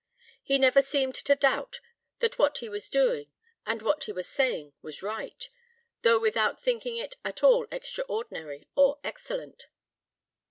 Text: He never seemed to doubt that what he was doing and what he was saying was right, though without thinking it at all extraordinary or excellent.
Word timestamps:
He 0.41 0.57
never 0.57 0.81
seemed 0.81 1.13
to 1.13 1.35
doubt 1.35 1.79
that 2.21 2.39
what 2.39 2.57
he 2.57 2.67
was 2.67 2.89
doing 2.89 3.31
and 3.67 3.83
what 3.83 4.05
he 4.05 4.11
was 4.11 4.27
saying 4.27 4.73
was 4.81 5.03
right, 5.03 5.47
though 6.01 6.17
without 6.19 6.59
thinking 6.59 6.97
it 6.97 7.17
at 7.23 7.43
all 7.43 7.67
extraordinary 7.71 8.67
or 8.75 8.97
excellent. 9.03 9.67